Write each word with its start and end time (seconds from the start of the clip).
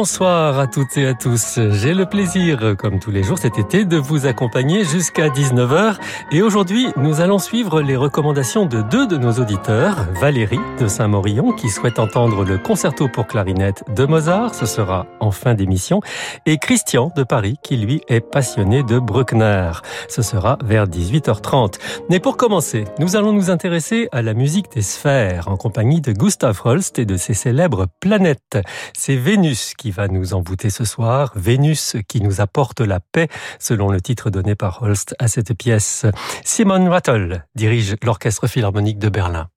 Bonsoir 0.00 0.58
à 0.58 0.66
toutes 0.66 0.96
et 0.96 1.06
à 1.06 1.12
tous. 1.12 1.60
J'ai 1.72 1.92
le 1.92 2.06
plaisir, 2.06 2.74
comme 2.78 3.00
tous 3.00 3.10
les 3.10 3.22
jours 3.22 3.36
cet 3.36 3.58
été, 3.58 3.84
de 3.84 3.98
vous 3.98 4.24
accompagner 4.24 4.82
jusqu'à 4.82 5.28
19h. 5.28 5.96
Et 6.32 6.40
aujourd'hui, 6.40 6.86
nous 6.96 7.20
allons 7.20 7.38
suivre 7.38 7.82
les 7.82 7.96
recommandations 7.96 8.64
de 8.64 8.80
deux 8.80 9.06
de 9.06 9.18
nos 9.18 9.32
auditeurs. 9.32 10.06
Valérie 10.18 10.58
de 10.78 10.88
Saint-Morillon, 10.88 11.52
qui 11.52 11.68
souhaite 11.68 11.98
entendre 11.98 12.44
le 12.44 12.56
concerto 12.56 13.08
pour 13.08 13.26
clarinette 13.26 13.84
de 13.94 14.06
Mozart. 14.06 14.54
Ce 14.54 14.64
sera 14.64 15.04
en 15.20 15.32
fin 15.32 15.52
d'émission. 15.52 16.00
Et 16.46 16.56
Christian 16.56 17.12
de 17.14 17.22
Paris, 17.22 17.58
qui 17.62 17.76
lui 17.76 18.00
est 18.08 18.22
passionné 18.22 18.82
de 18.82 18.98
Bruckner. 18.98 19.72
Ce 20.08 20.22
sera 20.22 20.56
vers 20.64 20.86
18h30. 20.86 21.74
Mais 22.08 22.20
pour 22.20 22.38
commencer, 22.38 22.84
nous 22.98 23.16
allons 23.16 23.34
nous 23.34 23.50
intéresser 23.50 24.08
à 24.12 24.22
la 24.22 24.32
musique 24.32 24.72
des 24.72 24.80
sphères 24.80 25.48
en 25.48 25.58
compagnie 25.58 26.00
de 26.00 26.12
Gustav 26.12 26.58
Holst 26.64 26.98
et 26.98 27.04
de 27.04 27.18
ses 27.18 27.34
célèbres 27.34 27.84
planètes. 28.00 28.56
C'est 28.94 29.16
Vénus 29.16 29.74
qui 29.74 29.89
va 29.90 30.08
nous 30.08 30.34
envoûter 30.34 30.70
ce 30.70 30.84
soir, 30.84 31.32
Vénus 31.36 31.96
qui 32.08 32.20
nous 32.20 32.40
apporte 32.40 32.80
la 32.80 33.00
paix, 33.00 33.28
selon 33.58 33.90
le 33.90 34.00
titre 34.00 34.30
donné 34.30 34.54
par 34.54 34.82
Holst 34.82 35.14
à 35.18 35.28
cette 35.28 35.54
pièce. 35.54 36.06
Simon 36.44 36.88
Rattle 36.90 37.44
dirige 37.54 37.96
l'Orchestre 38.02 38.46
Philharmonique 38.46 38.98
de 38.98 39.08
Berlin. 39.08 39.48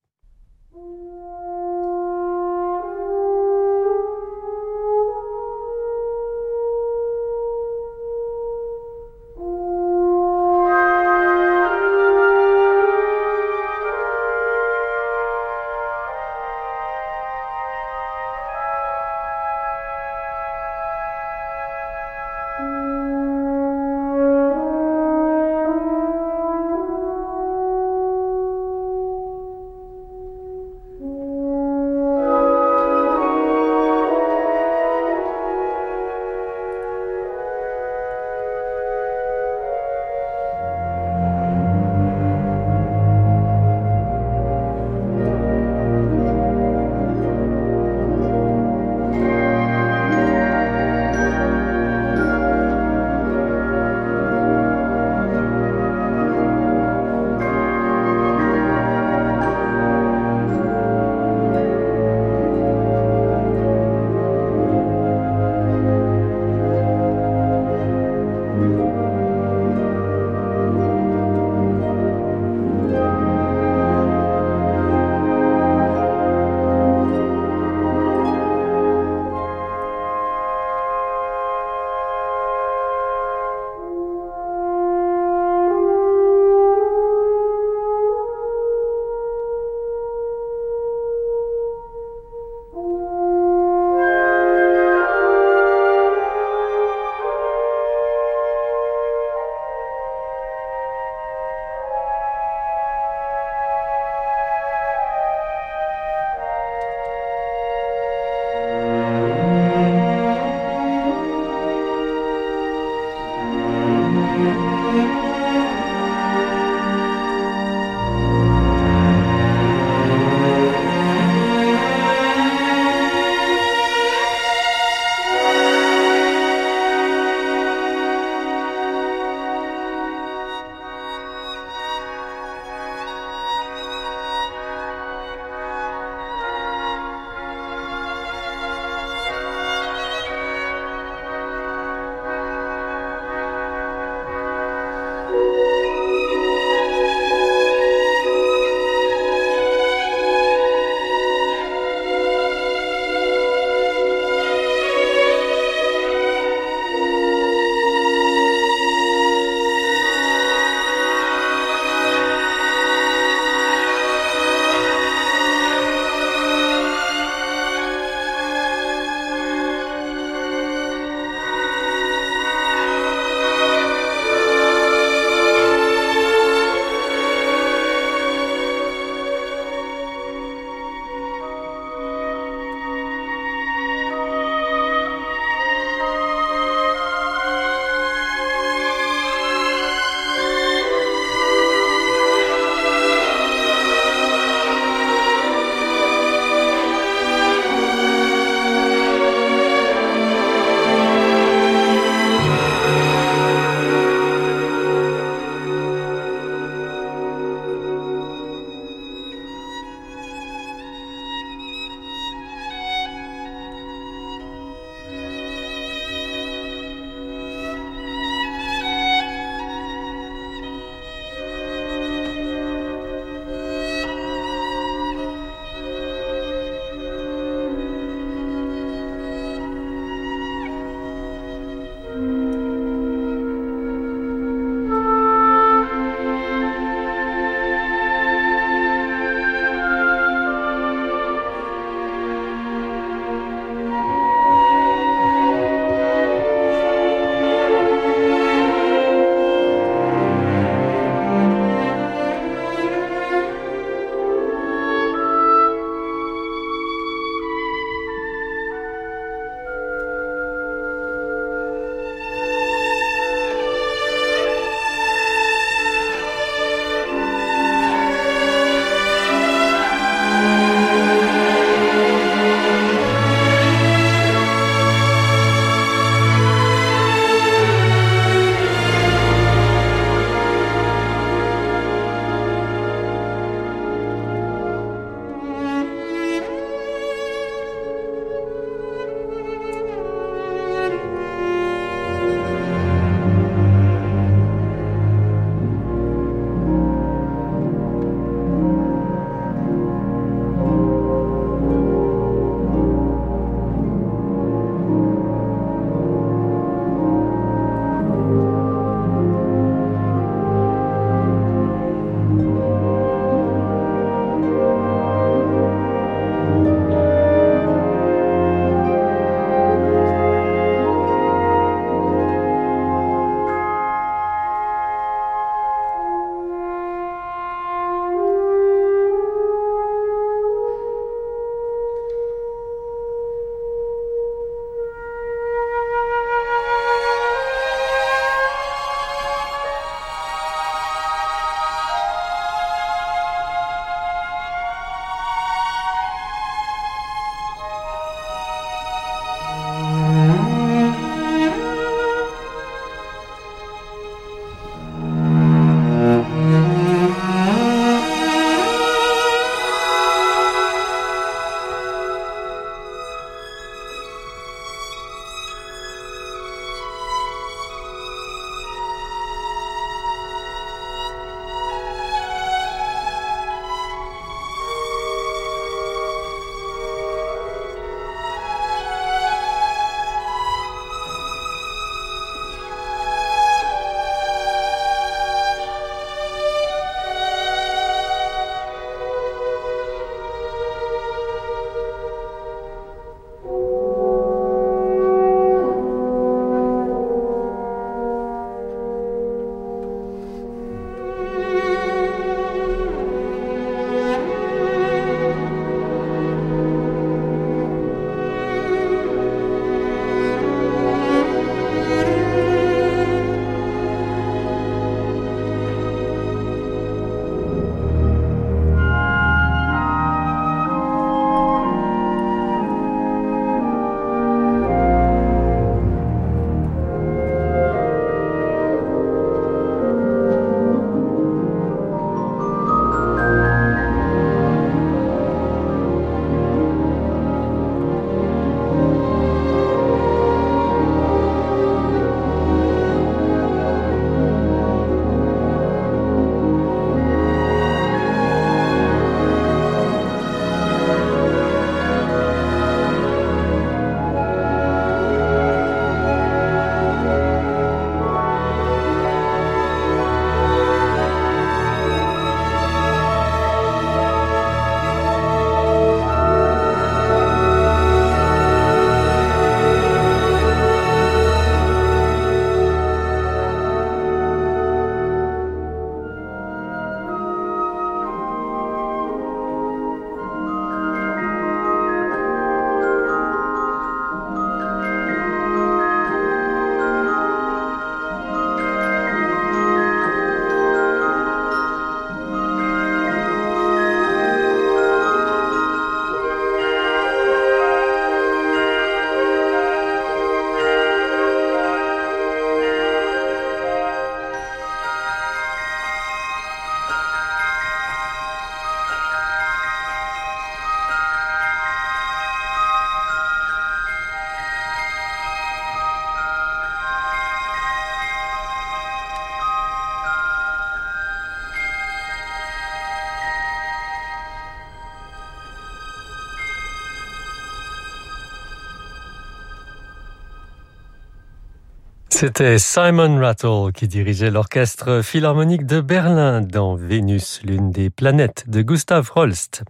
C'était 532.15 532.59
Simon 532.59 533.19
Rattle 533.19 533.71
qui 533.73 533.87
dirigeait 533.87 534.29
l'orchestre 534.29 535.01
philharmonique 535.01 535.65
de 535.65 535.81
Berlin 535.81 536.41
dans 536.41 536.75
Vénus, 536.75 537.41
l'une 537.43 537.71
des 537.71 537.89
planètes 537.89 538.47
de 538.47 538.61
Gustav 538.61 539.11
Holst. 539.15 539.63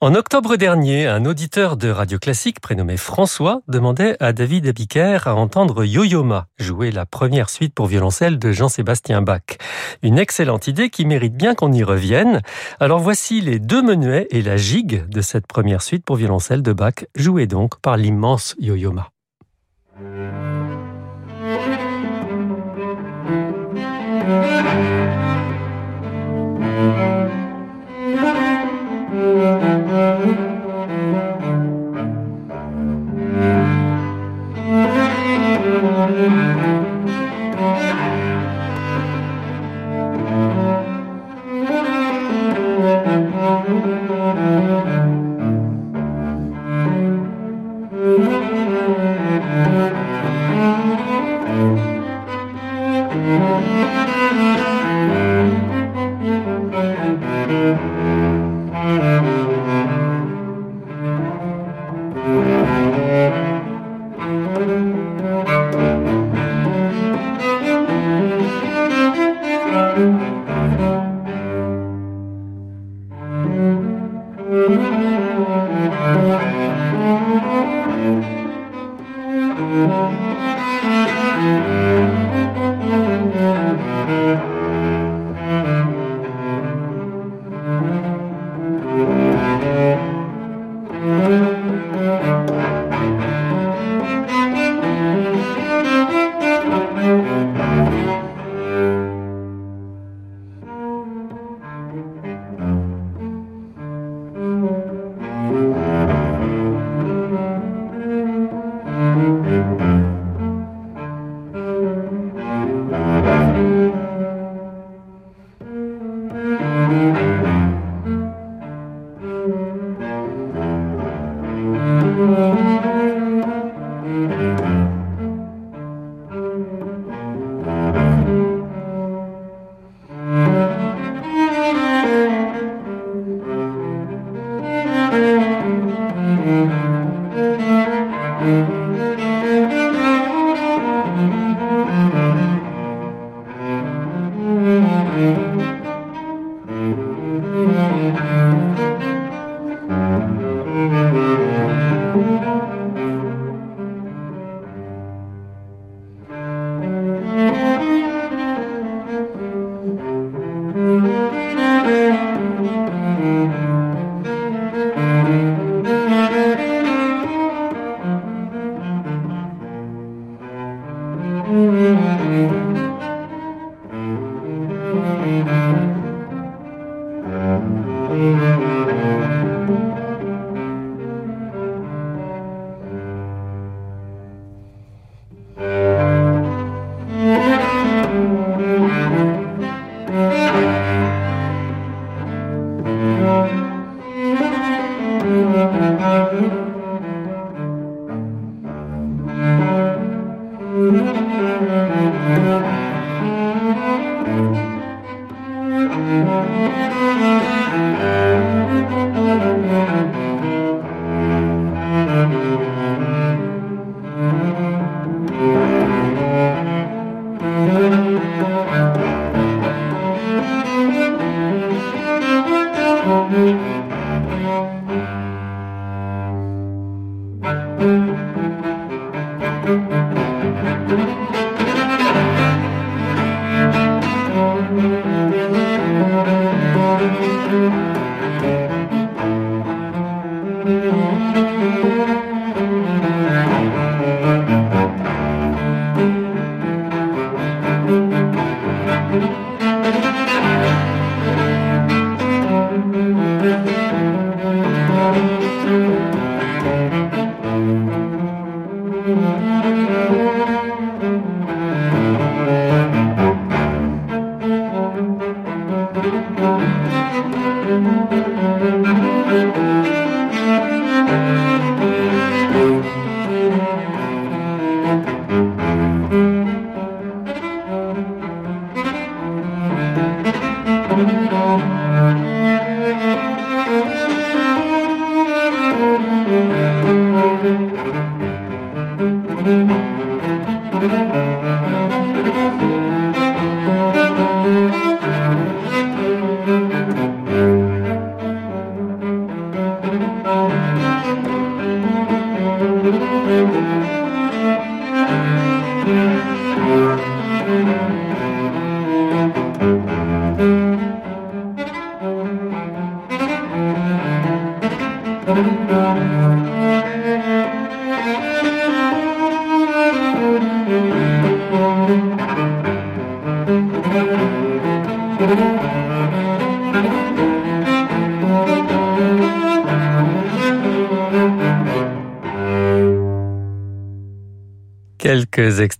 En 0.00 0.16
octobre 0.16 0.56
dernier, 0.56 1.06
un 1.06 1.24
auditeur 1.24 1.76
de 1.76 1.88
Radio 1.90 2.18
Classique 2.18 2.58
prénommé 2.58 2.96
François 2.96 3.60
demandait 3.68 4.16
à 4.18 4.32
David 4.32 4.66
Abiker 4.66 5.20
à 5.26 5.36
entendre 5.36 5.84
Yo-Yo-Ma 5.84 6.48
jouer 6.58 6.90
la 6.90 7.06
première 7.06 7.48
suite 7.48 7.72
pour 7.72 7.86
violoncelle 7.86 8.40
de 8.40 8.50
Jean-Sébastien 8.50 9.22
Bach. 9.22 9.56
Une 10.02 10.18
excellente 10.18 10.66
idée 10.66 10.90
qui 10.90 11.06
mérite 11.06 11.36
bien 11.36 11.54
qu'on 11.54 11.72
y 11.72 11.84
revienne. 11.84 12.42
Alors 12.80 12.98
voici 12.98 13.40
les 13.40 13.60
deux 13.60 13.80
menuets 13.80 14.26
et 14.30 14.42
la 14.42 14.56
gigue 14.56 15.08
de 15.08 15.20
cette 15.20 15.46
première 15.46 15.82
suite 15.82 16.04
pour 16.04 16.16
violoncelle 16.16 16.62
de 16.62 16.72
Bach, 16.72 17.06
jouée 17.14 17.46
donc 17.46 17.78
par 17.80 17.96
l'immense 17.96 18.56
Yo-Yo-Ma. 18.58 19.08
thank 24.26 24.58
you 26.98 27.13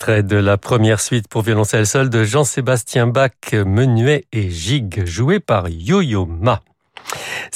Extraits 0.04 0.26
de 0.26 0.37
la 0.37 0.58
première 0.58 1.00
suite 1.00 1.28
pour 1.28 1.40
violoncelle 1.40 1.87
seul 1.87 2.11
de 2.11 2.25
Jean-Sébastien 2.25 3.06
Bach, 3.06 3.30
Menuet 3.54 4.26
et 4.32 4.50
Gigue, 4.50 5.06
joué 5.06 5.40
par 5.40 5.70
Yo-Yo 5.70 6.26
Ma. 6.26 6.61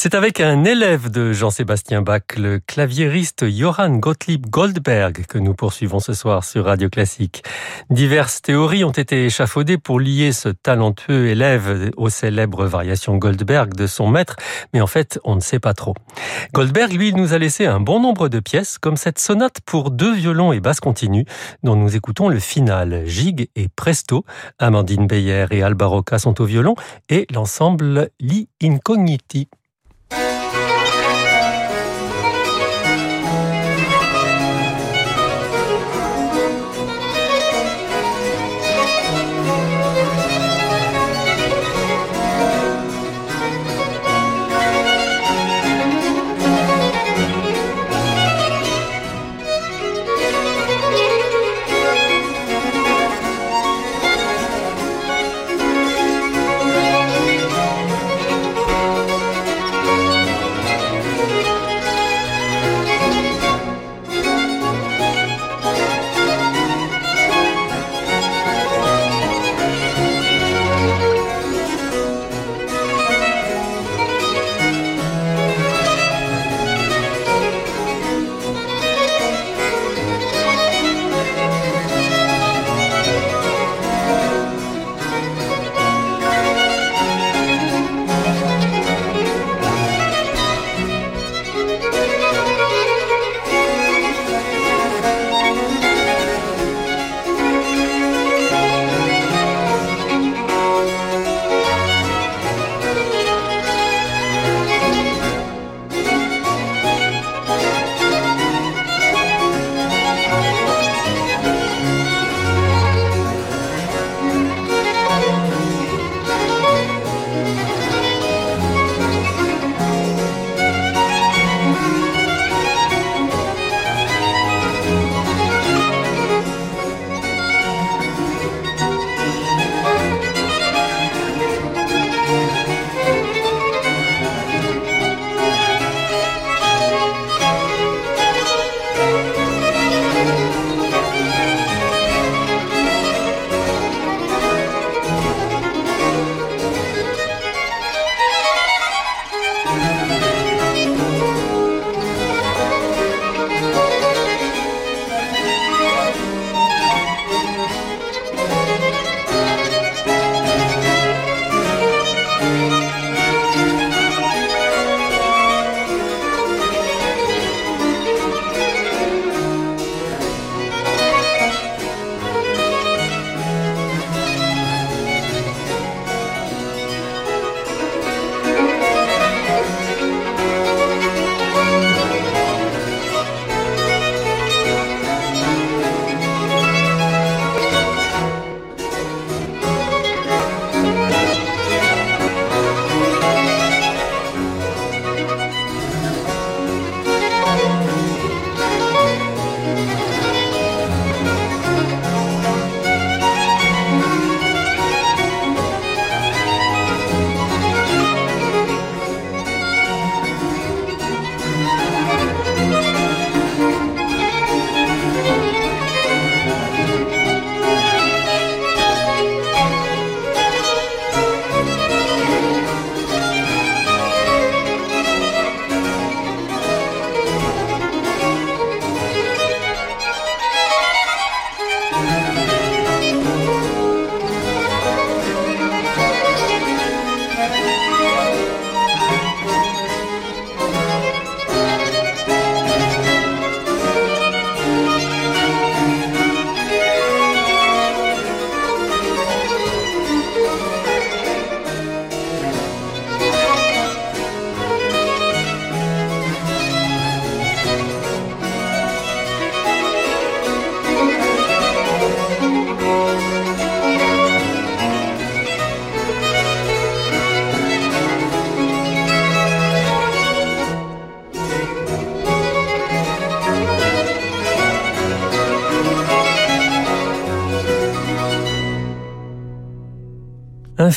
C'est 0.01 0.15
avec 0.15 0.39
un 0.39 0.63
élève 0.63 1.11
de 1.11 1.33
Jean-Sébastien 1.33 2.03
Bach, 2.03 2.23
le 2.37 2.61
claviériste 2.61 3.49
Johann 3.49 3.99
Gottlieb 3.99 4.47
Goldberg, 4.47 5.27
que 5.27 5.39
nous 5.39 5.55
poursuivons 5.55 5.99
ce 5.99 6.13
soir 6.13 6.45
sur 6.45 6.67
Radio 6.67 6.89
Classique. 6.89 7.43
Diverses 7.91 8.41
théories 8.41 8.85
ont 8.85 8.93
été 8.93 9.25
échafaudées 9.25 9.77
pour 9.77 9.99
lier 9.99 10.31
ce 10.31 10.51
talentueux 10.51 11.27
élève 11.27 11.91
aux 11.97 12.11
célèbres 12.11 12.65
variations 12.65 13.17
Goldberg 13.17 13.75
de 13.75 13.89
son 13.89 14.07
maître, 14.07 14.37
mais 14.73 14.81
en 14.81 14.87
fait, 14.87 15.19
on 15.25 15.35
ne 15.35 15.41
sait 15.41 15.59
pas 15.59 15.75
trop. 15.75 15.95
Goldberg, 16.55 16.93
lui, 16.93 17.13
nous 17.13 17.35
a 17.35 17.39
laissé 17.39 17.67
un 17.67 17.81
bon 17.81 17.99
nombre 17.99 18.29
de 18.29 18.39
pièces, 18.39 18.79
comme 18.79 18.97
cette 18.97 19.19
sonate 19.19 19.61
pour 19.67 19.91
deux 19.91 20.15
violons 20.15 20.53
et 20.53 20.61
basse 20.61 20.79
continue, 20.79 21.25
dont 21.65 21.75
nous 21.75 21.97
écoutons 21.97 22.29
le 22.29 22.39
final. 22.39 23.03
Gigue 23.05 23.49
et 23.57 23.67
Presto, 23.67 24.25
Amandine 24.61 25.09
Beyer 25.09 25.47
et 25.51 25.65
Alba 25.65 25.87
Roca 25.87 26.21
sont 26.21 26.41
au 26.41 26.45
violon, 26.45 26.77
et 27.09 27.27
l'ensemble 27.33 28.11
Li 28.21 28.49
Incogniti. 28.63 29.49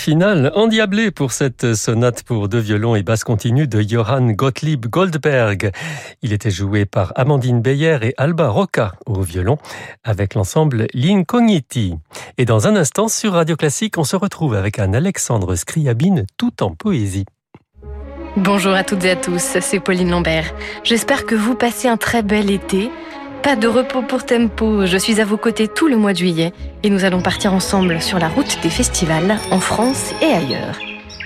Un 0.02 0.04
final 0.04 0.52
endiablé 0.56 1.12
pour 1.12 1.32
cette 1.32 1.76
sonate 1.76 2.24
pour 2.24 2.50
deux 2.50 2.58
violons 2.58 2.96
et 2.96 3.04
basse 3.04 3.24
continue 3.24 3.68
de 3.68 3.82
Johann 3.82 4.34
Gottlieb 4.34 4.88
Goldberg. 4.88 5.70
Il 6.24 6.34
était 6.34 6.50
joué 6.50 6.88
par 6.88 7.14
Amandine 7.16 7.62
Beyer 7.62 8.00
et 8.02 8.16
Alba 8.18 8.50
Rocca 8.50 8.94
au 9.06 9.22
violon 9.22 9.60
avec 10.04 10.34
l'ensemble 10.34 10.88
L'Incogniti. 10.96 11.94
Et 12.40 12.46
dans 12.46 12.68
un 12.68 12.76
instant 12.76 13.10
sur 13.10 13.34
Radio 13.34 13.56
Classique, 13.56 14.00
on 14.00 14.04
se 14.04 14.16
retrouve 14.16 14.56
avec 14.56 14.80
un 14.80 14.96
Alexandre 14.96 15.54
Scriabine 15.54 16.26
tout 16.36 16.64
en 16.64 16.74
poésie. 16.74 17.26
Bonjour 18.38 18.74
à 18.74 18.84
toutes 18.84 19.06
et 19.06 19.12
à 19.12 19.16
tous, 19.16 19.56
c'est 19.60 19.80
Pauline 19.80 20.10
Lambert. 20.10 20.52
J'espère 20.84 21.28
que 21.28 21.36
vous 21.36 21.54
passez 21.54 21.88
un 21.88 21.98
très 21.98 22.24
bel 22.24 22.50
été 22.50 22.90
pas 23.42 23.56
de 23.56 23.68
repos 23.68 24.02
pour 24.02 24.26
Tempo, 24.26 24.86
je 24.86 24.98
suis 24.98 25.20
à 25.20 25.26
vos 25.26 25.38
côtés 25.38 25.68
tout 25.68 25.88
le 25.88 25.98
mois 25.98 26.14
de 26.14 26.18
juillet 26.18 26.54
et 26.84 26.90
nous 26.90 27.06
allons 27.06 27.22
partir 27.22 27.54
ensemble 27.54 28.02
sur 28.02 28.20
la 28.20 28.28
route 28.28 28.60
des 28.62 28.70
festivals 28.70 29.38
en 29.50 29.60
France 29.60 30.12
et 30.22 30.34
ailleurs. 30.34 30.78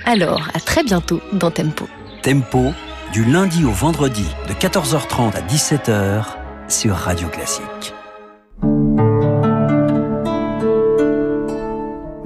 Alors, 0.06 0.50
à 0.54 0.60
très 0.60 0.84
bientôt 0.84 1.20
dans 1.34 1.52
Tempo. 1.52 1.88
Tempo, 2.22 2.74
du 3.12 3.26
lundi 3.26 3.66
au 3.66 3.72
vendredi 3.72 4.26
de 4.48 4.54
14h30 4.54 5.36
à 5.36 5.42
17h 5.42 6.26
sur 6.70 6.96
Radio 6.96 7.28
Classique. 7.28 7.95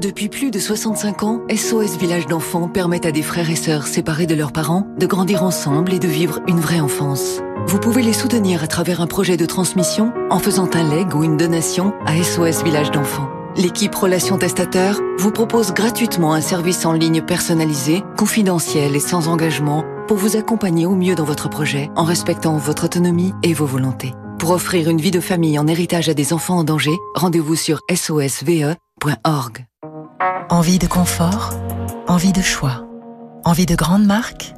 Depuis 0.09 0.27
plus 0.27 0.49
de 0.49 0.57
65 0.57 1.21
ans, 1.21 1.41
SOS 1.55 1.99
Village 1.99 2.25
d'enfants 2.25 2.67
permet 2.67 3.05
à 3.05 3.11
des 3.11 3.21
frères 3.21 3.51
et 3.51 3.55
sœurs 3.55 3.85
séparés 3.85 4.25
de 4.25 4.33
leurs 4.33 4.51
parents 4.51 4.87
de 4.97 5.05
grandir 5.05 5.43
ensemble 5.43 5.93
et 5.93 5.99
de 5.99 6.07
vivre 6.07 6.39
une 6.47 6.59
vraie 6.59 6.79
enfance. 6.79 7.41
Vous 7.67 7.77
pouvez 7.77 8.01
les 8.01 8.13
soutenir 8.13 8.63
à 8.63 8.67
travers 8.67 9.01
un 9.01 9.05
projet 9.05 9.37
de 9.37 9.45
transmission 9.45 10.11
en 10.31 10.39
faisant 10.39 10.67
un 10.73 10.81
leg 10.81 11.13
ou 11.13 11.23
une 11.23 11.37
donation 11.37 11.93
à 12.07 12.23
SOS 12.23 12.63
Village 12.63 12.89
d'enfants. 12.89 13.29
L'équipe 13.55 13.93
Relations 13.93 14.39
Testateurs 14.39 14.99
vous 15.19 15.29
propose 15.29 15.73
gratuitement 15.73 16.33
un 16.33 16.41
service 16.41 16.87
en 16.87 16.93
ligne 16.93 17.21
personnalisé, 17.21 18.01
confidentiel 18.17 18.95
et 18.95 18.99
sans 18.99 19.27
engagement 19.27 19.85
pour 20.07 20.17
vous 20.17 20.37
accompagner 20.37 20.87
au 20.87 20.95
mieux 20.95 21.13
dans 21.13 21.23
votre 21.23 21.49
projet 21.49 21.91
en 21.95 22.03
respectant 22.03 22.57
votre 22.57 22.85
autonomie 22.85 23.35
et 23.43 23.53
vos 23.53 23.67
volontés. 23.67 24.15
Pour 24.39 24.49
offrir 24.49 24.89
une 24.89 25.01
vie 25.01 25.11
de 25.11 25.19
famille 25.19 25.59
en 25.59 25.67
héritage 25.67 26.09
à 26.09 26.15
des 26.15 26.33
enfants 26.33 26.57
en 26.57 26.63
danger, 26.63 26.97
rendez-vous 27.13 27.55
sur 27.55 27.81
sosve.org. 27.93 29.68
Envie 30.51 30.79
de 30.79 30.87
confort 30.87 31.53
Envie 32.07 32.33
de 32.33 32.41
choix 32.41 32.83
Envie 33.45 33.65
de 33.65 33.75
grandes 33.75 34.05
marques 34.05 34.53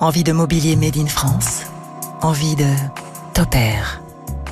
Envie 0.00 0.24
de 0.24 0.32
mobilier 0.32 0.76
made 0.76 0.96
in 0.96 1.06
France 1.06 1.62
envie 2.22 2.56
de 2.56 2.66
Topair. 3.34 4.02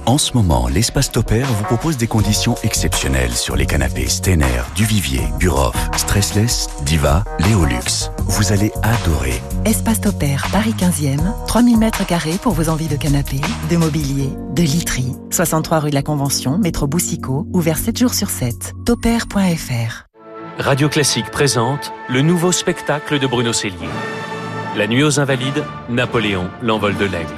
En 0.06 0.18
ce 0.18 0.34
moment, 0.34 0.68
l'espace 0.68 1.10
Topair 1.10 1.48
vous 1.48 1.64
propose 1.64 1.96
des 1.96 2.06
conditions 2.06 2.54
exceptionnelles 2.62 3.32
sur 3.32 3.56
les 3.56 3.66
canapés 3.66 4.08
Stener, 4.08 4.62
Duvivier, 4.76 5.22
Buroff, 5.40 5.74
Stressless, 5.96 6.68
Diva, 6.82 7.24
Léolux. 7.40 8.10
Vous 8.26 8.52
allez 8.52 8.70
adorer. 8.84 9.42
Espace 9.64 10.00
Topair, 10.00 10.46
Paris 10.52 10.74
15e, 10.78 11.18
3000 11.48 11.76
mètres 11.76 12.06
carrés 12.06 12.38
pour 12.40 12.52
vos 12.52 12.68
envies 12.68 12.88
de 12.88 12.96
canapés, 12.96 13.40
de 13.68 13.76
mobilier, 13.76 14.30
de 14.54 14.62
literie. 14.62 15.16
63 15.30 15.80
rue 15.80 15.90
de 15.90 15.96
la 15.96 16.02
Convention, 16.02 16.58
métro 16.58 16.86
Boussico, 16.86 17.48
ouvert 17.52 17.78
7 17.78 17.98
jours 17.98 18.14
sur 18.14 18.30
7. 18.30 18.74
Topair.fr. 18.84 20.05
Radio 20.58 20.88
Classique 20.88 21.30
présente 21.30 21.92
le 22.08 22.22
nouveau 22.22 22.50
spectacle 22.50 23.18
de 23.18 23.26
Bruno 23.26 23.52
Cellier. 23.52 23.90
La 24.74 24.86
nuit 24.86 25.02
aux 25.02 25.20
Invalides, 25.20 25.62
Napoléon, 25.90 26.48
l'envol 26.62 26.96
de 26.96 27.04
l'aigle. 27.04 27.34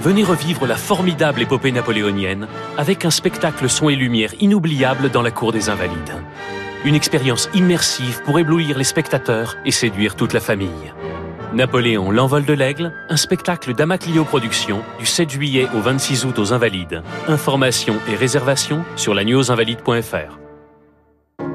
Venez 0.00 0.22
revivre 0.22 0.64
la 0.64 0.76
formidable 0.76 1.42
épopée 1.42 1.72
napoléonienne 1.72 2.46
avec 2.78 3.04
un 3.04 3.10
spectacle 3.10 3.68
son 3.68 3.88
et 3.88 3.96
lumière 3.96 4.32
inoubliable 4.38 5.10
dans 5.10 5.22
la 5.22 5.32
cour 5.32 5.50
des 5.50 5.70
Invalides. 5.70 6.14
Une 6.84 6.94
expérience 6.94 7.50
immersive 7.52 8.22
pour 8.24 8.38
éblouir 8.38 8.78
les 8.78 8.84
spectateurs 8.84 9.56
et 9.64 9.72
séduire 9.72 10.14
toute 10.14 10.32
la 10.32 10.40
famille. 10.40 10.94
Napoléon, 11.52 12.12
l'envol 12.12 12.44
de 12.44 12.52
l'aigle, 12.52 12.92
un 13.08 13.16
spectacle 13.16 13.74
d'Amaclio 13.74 14.24
Productions 14.24 14.82
du 15.00 15.06
7 15.06 15.30
juillet 15.30 15.66
au 15.74 15.80
26 15.80 16.24
août 16.24 16.38
aux 16.38 16.52
Invalides. 16.52 17.02
Informations 17.26 17.96
et 18.08 18.14
réservations 18.14 18.84
sur 18.94 19.14
la 19.14 19.24
newsinvalide.fr. 19.24 20.45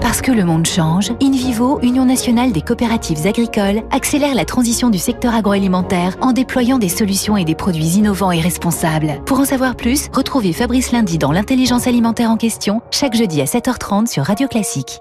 Parce 0.00 0.20
que 0.20 0.32
le 0.32 0.44
monde 0.44 0.66
change, 0.66 1.12
InVivo, 1.22 1.80
Union 1.82 2.04
nationale 2.04 2.52
des 2.52 2.62
coopératives 2.62 3.26
agricoles, 3.26 3.82
accélère 3.90 4.34
la 4.34 4.44
transition 4.44 4.90
du 4.90 4.98
secteur 4.98 5.34
agroalimentaire 5.34 6.16
en 6.20 6.32
déployant 6.32 6.78
des 6.78 6.88
solutions 6.88 7.36
et 7.36 7.44
des 7.44 7.54
produits 7.54 7.96
innovants 7.96 8.32
et 8.32 8.40
responsables. 8.40 9.22
Pour 9.26 9.40
en 9.40 9.44
savoir 9.44 9.76
plus, 9.76 10.08
retrouvez 10.12 10.52
Fabrice 10.52 10.92
Lundi 10.92 11.18
dans 11.18 11.32
l'intelligence 11.32 11.86
alimentaire 11.86 12.30
en 12.30 12.36
question, 12.36 12.80
chaque 12.90 13.14
jeudi 13.14 13.40
à 13.40 13.44
7h30 13.44 14.06
sur 14.06 14.24
Radio 14.24 14.48
Classique. 14.48 15.00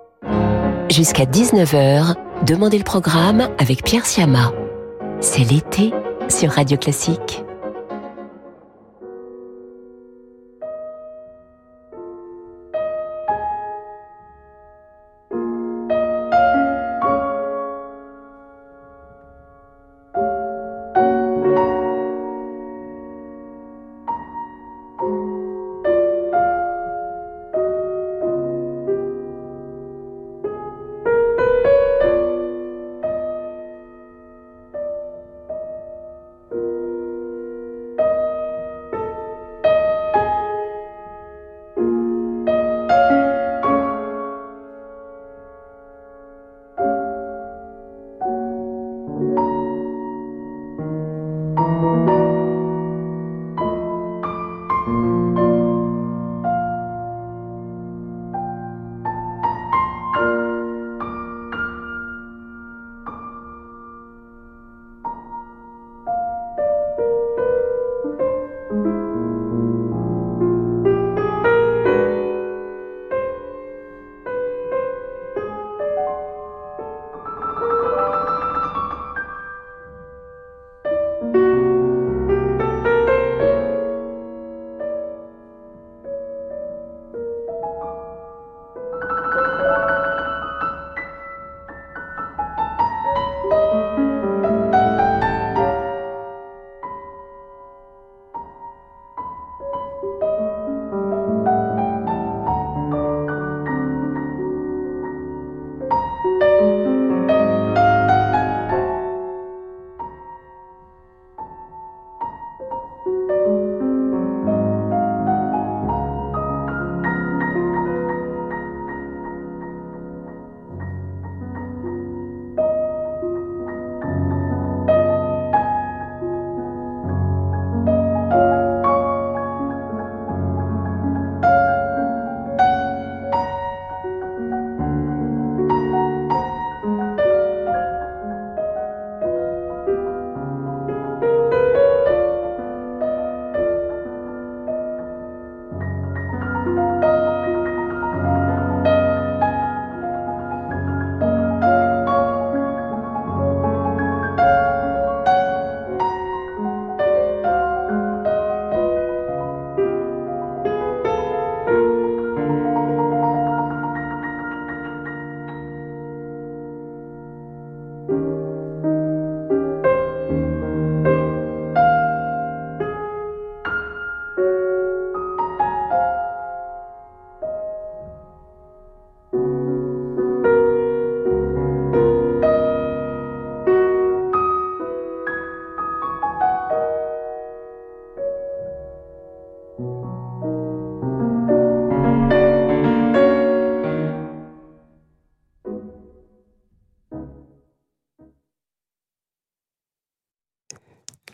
Jusqu'à 0.90 1.26
19h, 1.26 2.16
Demandez 2.46 2.78
le 2.78 2.84
programme 2.84 3.50
avec 3.58 3.84
Pierre 3.84 4.06
Siama. 4.06 4.52
C'est 5.22 5.44
l'été 5.44 5.92
sur 6.30 6.52
Radio 6.52 6.78
Classique. 6.78 7.44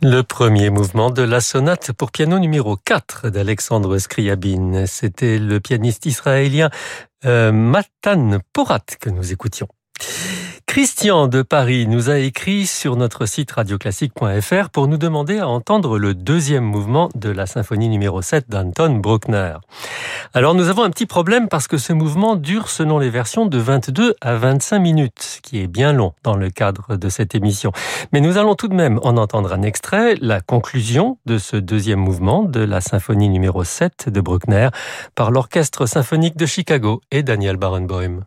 Le 0.05 0.21
premier 0.21 0.69
mouvement 0.69 1.11
de 1.11 1.21
la 1.21 1.39
sonate 1.39 1.93
pour 1.93 2.11
piano 2.11 2.37
numéro 2.37 2.75
4 2.75 3.29
d'Alexandre 3.29 3.97
Scriabine. 3.99 4.85
C'était 4.85 5.39
le 5.39 5.61
pianiste 5.61 6.05
israélien 6.05 6.69
euh, 7.23 7.53
Matan 7.53 8.39
Porat 8.51 8.83
que 8.99 9.09
nous 9.09 9.31
écoutions. 9.31 9.69
Christian 10.73 11.27
de 11.27 11.43
Paris 11.43 11.86
nous 11.86 12.09
a 12.09 12.17
écrit 12.17 12.65
sur 12.65 12.95
notre 12.95 13.27
site 13.27 13.51
radioclassique.fr 13.51 14.69
pour 14.71 14.88
nous 14.88 14.97
demander 14.97 15.38
à 15.38 15.47
entendre 15.47 15.99
le 15.99 16.15
deuxième 16.15 16.63
mouvement 16.63 17.09
de 17.13 17.29
la 17.29 17.45
symphonie 17.45 17.89
numéro 17.89 18.23
7 18.23 18.49
d'Anton 18.49 18.95
Bruckner. 18.95 19.57
Alors 20.33 20.55
nous 20.55 20.69
avons 20.69 20.81
un 20.81 20.89
petit 20.89 21.05
problème 21.05 21.47
parce 21.47 21.67
que 21.67 21.77
ce 21.77 21.93
mouvement 21.93 22.36
dure 22.36 22.69
selon 22.69 22.97
les 22.97 23.12
versions 23.12 23.45
de 23.45 23.59
22 23.59 24.15
à 24.19 24.33
25 24.33 24.79
minutes, 24.79 25.21
ce 25.21 25.41
qui 25.41 25.62
est 25.62 25.67
bien 25.67 25.93
long 25.93 26.13
dans 26.23 26.36
le 26.36 26.49
cadre 26.49 26.95
de 26.95 27.07
cette 27.07 27.36
émission. 27.36 27.71
Mais 28.12 28.19
nous 28.19 28.39
allons 28.39 28.55
tout 28.55 28.67
de 28.67 28.73
même 28.73 28.99
en 29.03 29.15
entendre 29.17 29.53
un 29.53 29.62
extrait, 29.62 30.15
la 30.21 30.41
conclusion 30.41 31.19
de 31.27 31.38
ce 31.38 31.55
deuxième 31.55 31.99
mouvement 31.99 32.45
de 32.45 32.62
la 32.62 32.81
symphonie 32.81 33.29
numéro 33.29 33.63
7 33.63 34.09
de 34.09 34.21
Bruckner 34.21 34.69
par 35.13 35.29
l'Orchestre 35.29 35.86
symphonique 35.86 36.36
de 36.36 36.47
Chicago 36.47 37.01
et 37.12 37.21
Daniel 37.21 37.57
Barenboim. 37.57 38.21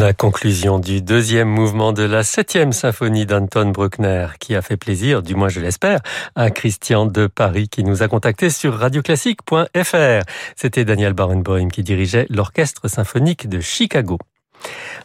La 0.00 0.14
conclusion 0.14 0.78
du 0.78 1.02
deuxième 1.02 1.50
mouvement 1.50 1.92
de 1.92 2.02
la 2.02 2.22
septième 2.22 2.72
symphonie 2.72 3.26
d'Anton 3.26 3.68
Bruckner, 3.68 4.28
qui 4.40 4.54
a 4.54 4.62
fait 4.62 4.78
plaisir, 4.78 5.22
du 5.22 5.34
moins 5.34 5.50
je 5.50 5.60
l'espère, 5.60 6.00
à 6.34 6.50
Christian 6.50 7.04
de 7.04 7.26
Paris, 7.26 7.68
qui 7.68 7.84
nous 7.84 8.02
a 8.02 8.08
contacté 8.08 8.48
sur 8.48 8.78
radioclassique.fr. 8.78 10.22
C'était 10.56 10.86
Daniel 10.86 11.12
Barenboim 11.12 11.68
qui 11.68 11.82
dirigeait 11.82 12.24
l'orchestre 12.30 12.88
symphonique 12.88 13.46
de 13.46 13.60
Chicago. 13.60 14.16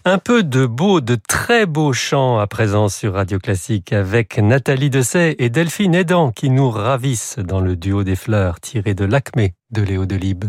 Un 0.06 0.18
peu 0.18 0.44
de 0.44 0.66
beau, 0.66 1.02
de 1.02 1.16
très 1.16 1.66
beaux 1.66 1.92
chants 1.92 2.40
à 2.40 2.48
présent 2.48 2.88
sur 2.88 3.16
Radio 3.16 3.38
Classique 3.38 3.92
avec 3.92 4.38
Nathalie 4.38 4.90
Dessay 4.90 5.36
et 5.40 5.50
Delphine 5.50 5.94
Edan 5.94 6.32
qui 6.32 6.50
nous 6.50 6.72
ravissent 6.72 7.40
dans 7.40 7.60
le 7.60 7.76
duo 7.76 8.06
des 8.06 8.16
fleurs 8.16 8.62
tiré 8.62 8.94
de 8.94 9.04
l'Acmé 9.04 9.56
de 9.72 9.82
Léo 9.82 10.06
Delibes. 10.06 10.46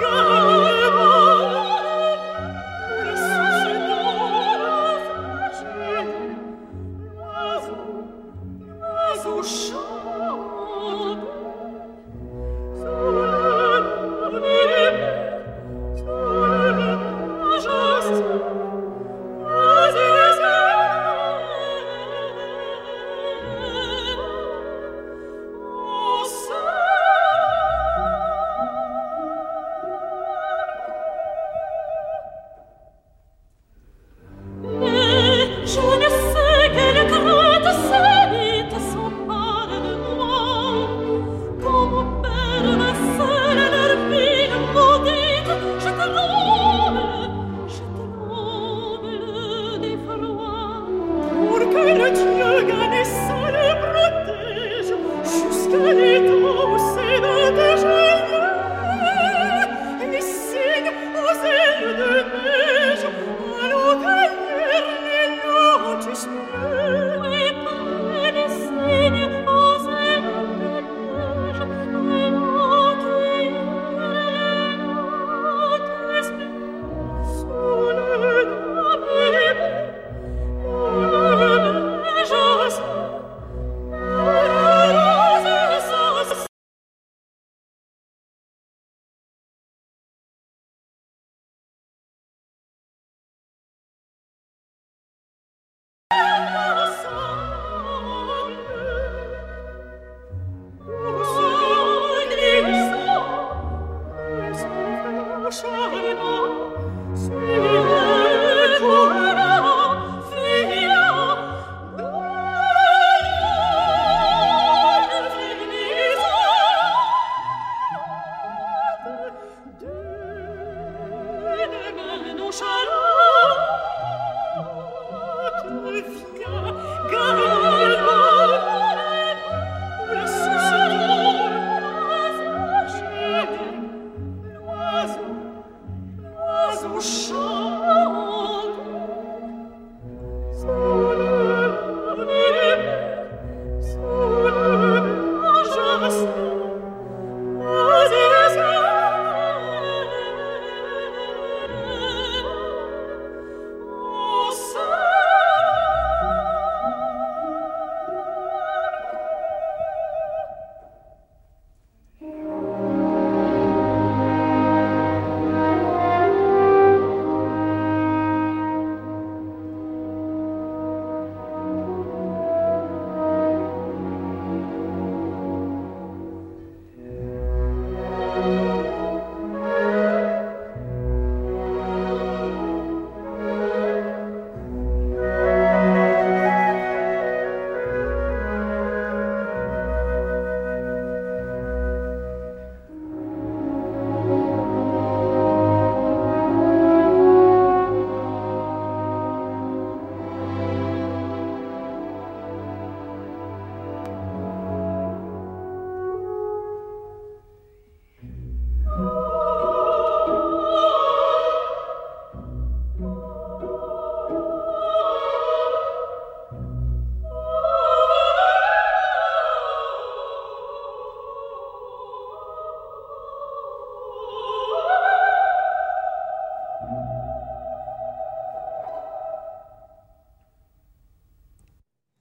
god. 0.00 0.33
Domino, 105.94 107.14
Sine 107.14 107.93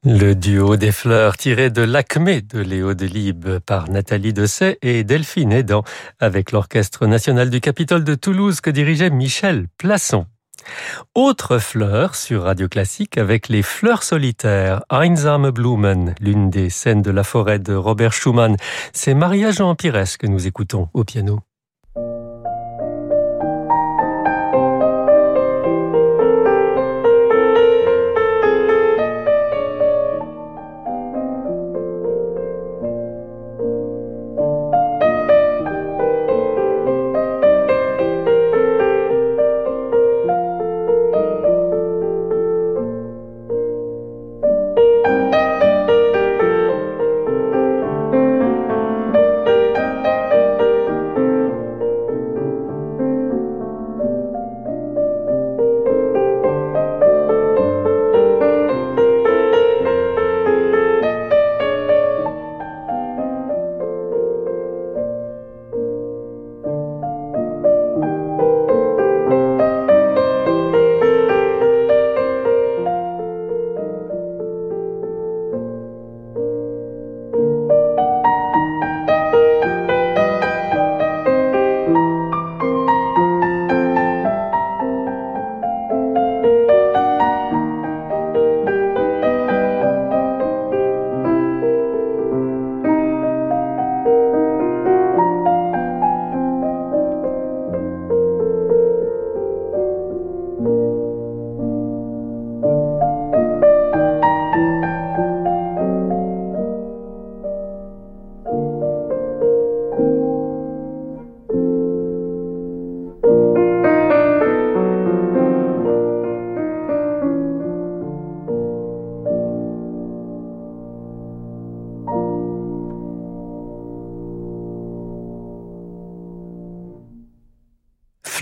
Le 0.06 0.36
duo 0.36 0.76
des 0.76 0.92
fleurs 0.92 1.38
tiré 1.38 1.70
de 1.70 1.82
l'Acmé 1.82 2.42
de 2.42 2.60
Léo 2.60 2.94
Delibes 2.94 3.60
par 3.60 3.90
Nathalie 3.90 4.34
Dessay 4.34 4.78
et 4.82 5.06
Delphine 5.06 5.54
Aidan, 5.54 5.84
avec 6.20 6.52
l'Orchestre 6.52 7.08
national 7.08 7.50
du 7.50 7.62
Capitole 7.62 8.04
de 8.04 8.14
Toulouse 8.16 8.60
que 8.60 8.70
dirigeait 8.70 9.10
Michel 9.10 9.68
Plasson. 9.78 10.26
Autre 11.16 11.60
fleur 11.60 12.16
sur 12.16 12.44
Radio 12.44 12.68
Classique 12.68 13.18
avec 13.18 13.50
les 13.50 13.62
fleurs 13.62 14.04
solitaires, 14.04 14.84
Einsame 14.90 15.52
Blumen, 15.52 16.16
l'une 16.20 16.50
des 16.50 16.70
scènes 16.70 17.02
de 17.02 17.12
la 17.12 17.24
forêt 17.24 17.60
de 17.60 17.74
Robert 17.74 18.14
Schumann. 18.14 18.58
C'est 18.94 19.14
Maria 19.14 19.52
Jean 19.52 19.76
Pires 19.76 20.18
que 20.18 20.28
nous 20.28 20.48
écoutons 20.48 20.90
au 20.94 21.04
piano. 21.04 21.42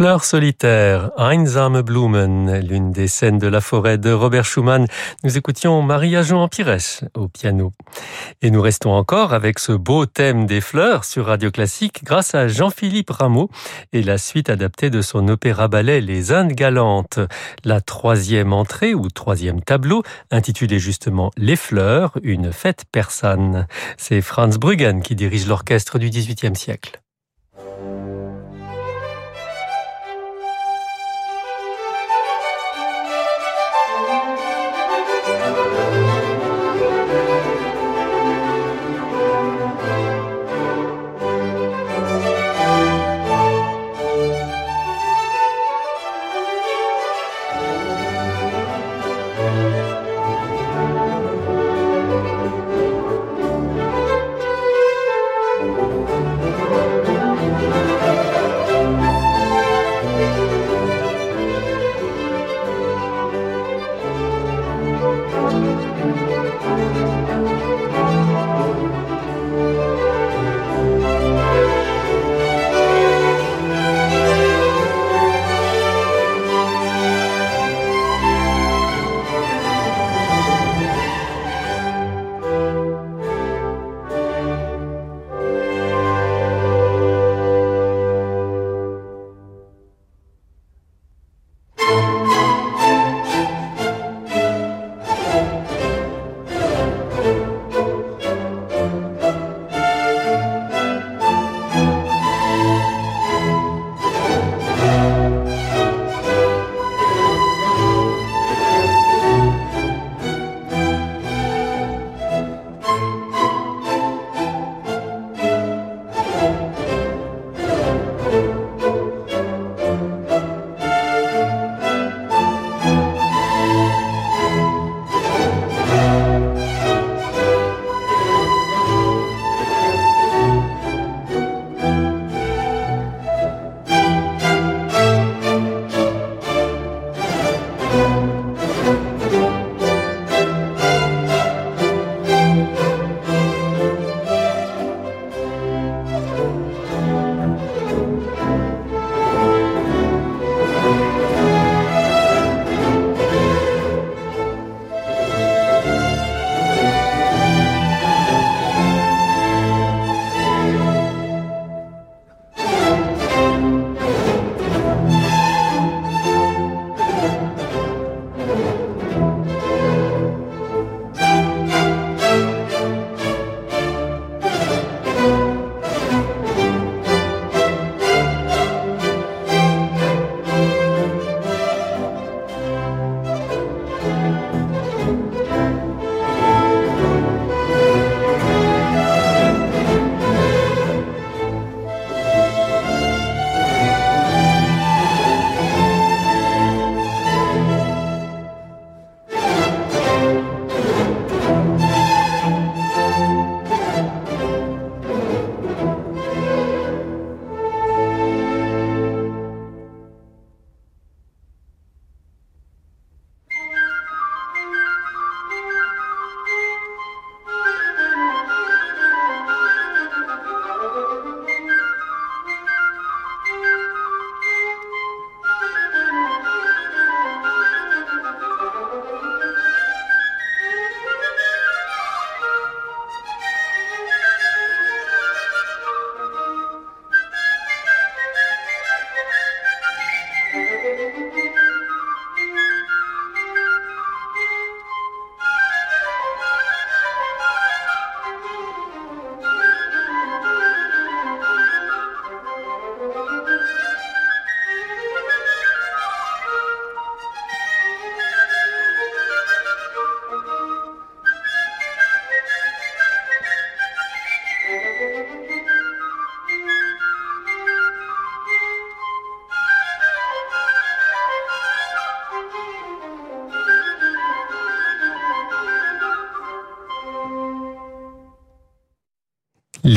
Fleurs 0.01 0.25
solitaires, 0.25 1.11
Einsame 1.15 1.83
Blumen, 1.83 2.59
l'une 2.67 2.91
des 2.91 3.07
scènes 3.07 3.37
de 3.37 3.45
la 3.45 3.61
forêt 3.61 3.99
de 3.99 4.11
Robert 4.11 4.45
Schumann. 4.45 4.87
Nous 5.23 5.37
écoutions 5.37 5.83
Maria 5.83 6.23
Jean 6.23 6.47
Pires 6.47 7.03
au 7.15 7.27
piano. 7.27 7.71
Et 8.41 8.49
nous 8.49 8.63
restons 8.63 8.93
encore 8.93 9.31
avec 9.31 9.59
ce 9.59 9.73
beau 9.73 10.07
thème 10.07 10.47
des 10.47 10.59
fleurs 10.59 11.05
sur 11.05 11.27
Radio 11.27 11.51
Classique 11.51 12.03
grâce 12.03 12.33
à 12.33 12.47
Jean-Philippe 12.47 13.11
Rameau 13.11 13.51
et 13.93 14.01
la 14.01 14.17
suite 14.17 14.49
adaptée 14.49 14.89
de 14.89 15.03
son 15.03 15.27
opéra 15.27 15.67
ballet 15.67 16.01
Les 16.01 16.31
Indes 16.31 16.53
galantes. 16.53 17.19
La 17.63 17.79
troisième 17.79 18.53
entrée 18.53 18.95
ou 18.95 19.07
troisième 19.07 19.61
tableau 19.61 20.01
intitulé 20.31 20.79
justement 20.79 21.29
Les 21.37 21.55
fleurs, 21.55 22.17
une 22.23 22.51
fête 22.51 22.85
persane. 22.91 23.67
C'est 23.97 24.21
Franz 24.21 24.57
Bruggen 24.57 25.03
qui 25.03 25.13
dirige 25.13 25.45
l'orchestre 25.45 25.99
du 25.99 26.09
XVIIIe 26.09 26.55
siècle. 26.55 26.99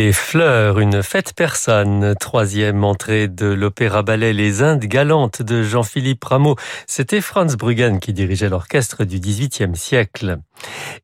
Les 0.04 0.12
Fleurs, 0.12 0.80
une 0.80 1.02
fête 1.02 1.32
persane, 1.32 2.14
troisième 2.20 2.84
entrée 2.84 3.26
de 3.26 3.46
l'opéra-ballet 3.46 4.34
Les 4.34 4.62
Indes 4.62 4.84
galantes 4.84 5.40
de 5.40 5.62
Jean-Philippe 5.62 6.22
Rameau. 6.22 6.56
C'était 6.86 7.22
Franz 7.22 7.56
Bruggen 7.56 8.00
qui 8.00 8.12
dirigeait 8.12 8.50
l'orchestre 8.50 9.04
du 9.04 9.18
XVIIIe 9.18 9.74
siècle. 9.74 10.40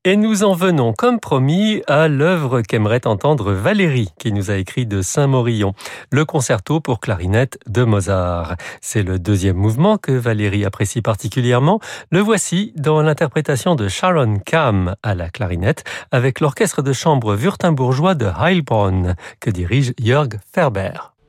Et 0.04 0.16
nous 0.16 0.44
en 0.44 0.54
venons, 0.54 0.92
comme 0.92 1.18
promis, 1.18 1.82
à 1.86 2.08
l'œuvre 2.08 2.60
qu'aimerait 2.60 3.06
entendre 3.06 3.52
Valérie, 3.52 4.10
qui 4.18 4.32
nous 4.32 4.50
a 4.50 4.56
écrit 4.56 4.86
de 4.86 5.02
Saint-Morillon, 5.02 5.74
le 6.10 6.24
concerto 6.24 6.80
pour 6.80 7.00
clarinette 7.00 7.58
de 7.66 7.84
Mozart. 7.84 8.56
C'est 8.80 9.02
le 9.02 9.18
deuxième 9.18 9.56
mouvement 9.56 9.96
que 9.98 10.12
Valérie 10.12 10.64
apprécie 10.64 11.02
particulièrement. 11.02 11.80
Le 12.10 12.20
voici 12.20 12.72
dans 12.76 13.02
l'interprétation 13.02 13.74
de 13.74 13.88
Sharon 13.88 14.38
Kamm 14.44 14.94
à 15.02 15.14
la 15.14 15.30
clarinette, 15.30 15.84
avec 16.10 16.40
l'orchestre 16.40 16.82
de 16.82 16.92
chambre 16.92 17.34
wurtembourgeois 17.34 18.14
de 18.14 18.26
Heilbronn, 18.26 18.89
que 19.40 19.50
dirige 19.50 19.94
Jörg 19.98 20.40
Ferber. 20.52 21.19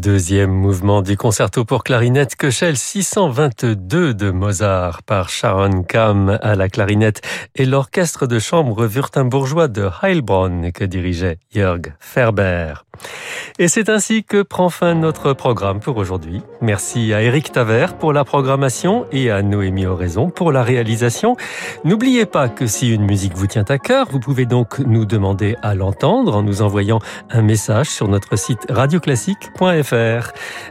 Deuxième 0.00 0.50
mouvement 0.50 1.02
du 1.02 1.18
concerto 1.18 1.66
pour 1.66 1.84
clarinette 1.84 2.34
Köchel 2.34 2.78
622 2.78 4.14
de 4.14 4.30
Mozart 4.30 5.02
par 5.02 5.28
Sharon 5.28 5.82
Kamm 5.82 6.38
à 6.40 6.54
la 6.54 6.70
clarinette 6.70 7.20
et 7.54 7.66
l'orchestre 7.66 8.26
de 8.26 8.38
chambre 8.38 8.86
wurtembourgeois 8.86 9.68
de 9.68 9.90
Heilbronn 10.02 10.72
que 10.72 10.84
dirigeait 10.84 11.38
Jörg 11.54 11.92
Ferber. 12.00 12.72
Et 13.58 13.68
c'est 13.68 13.88
ainsi 13.88 14.24
que 14.24 14.42
prend 14.42 14.68
fin 14.68 14.94
notre 14.94 15.32
programme 15.32 15.80
pour 15.80 15.96
aujourd'hui. 15.96 16.42
Merci 16.60 17.12
à 17.12 17.22
Eric 17.22 17.52
Taver 17.52 17.86
pour 17.98 18.12
la 18.12 18.24
programmation 18.24 19.06
et 19.12 19.30
à 19.30 19.42
Noémie 19.42 19.86
Oraison 19.86 20.30
pour 20.30 20.52
la 20.52 20.62
réalisation. 20.62 21.36
N'oubliez 21.84 22.26
pas 22.26 22.48
que 22.48 22.66
si 22.66 22.92
une 22.92 23.04
musique 23.04 23.34
vous 23.34 23.46
tient 23.46 23.64
à 23.68 23.78
cœur, 23.78 24.06
vous 24.10 24.20
pouvez 24.20 24.46
donc 24.46 24.78
nous 24.80 25.04
demander 25.04 25.56
à 25.62 25.74
l'entendre 25.74 26.36
en 26.36 26.42
nous 26.42 26.62
envoyant 26.62 27.00
un 27.30 27.42
message 27.42 27.88
sur 27.88 28.08
notre 28.08 28.36
site 28.36 28.66
radioclassique.fr. 28.68 29.89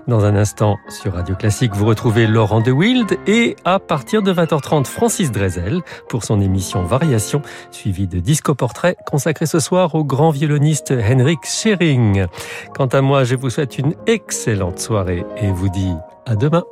Dans 0.07 0.26
un 0.26 0.36
instant, 0.36 0.78
sur 0.88 1.13
Radio 1.13 1.36
Classique, 1.36 1.74
vous 1.74 1.86
retrouvez 1.86 2.28
Laurent 2.28 2.61
de 2.61 2.72
Wild 2.72 3.17
et 3.28 3.55
à 3.65 3.80
partir 3.80 4.22
de 4.22 4.34
20h30, 4.34 4.86
Francis 4.86 5.32
Drezel 5.32 5.82
pour 6.07 6.24
son 6.24 6.39
émission 6.39 6.84
Variation, 6.84 7.41
suivie 7.72 8.07
de 8.07 8.20
Disco 8.20 8.55
Portrait 8.55 8.95
consacré 9.05 9.45
ce 9.45 9.59
soir 9.59 9.95
au 9.95 10.03
grand 10.03 10.30
violoniste 10.30 10.91
Henrik 10.91 11.39
Schering. 11.45 12.28
Quant 12.76 12.88
à 12.88 13.01
moi, 13.01 13.24
je 13.24 13.36
vous 13.36 13.49
souhaite 13.49 13.78
une 13.78 13.93
excellente 14.07 14.80
soirée 14.80 15.26
et 15.38 15.51
vous 15.51 15.70
dis 15.70 15.93
à 16.26 16.36
demain. 16.36 16.63